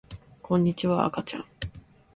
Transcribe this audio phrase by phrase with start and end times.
[0.41, 1.45] こんにちは、あかちゃん